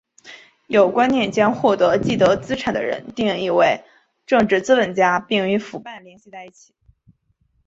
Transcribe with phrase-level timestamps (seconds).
[0.65, 3.83] 有观念将获得既得资产的人定义为
[4.25, 6.73] 政治资本家并与腐败联系在一起。